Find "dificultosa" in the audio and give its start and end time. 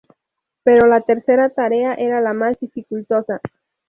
2.59-3.39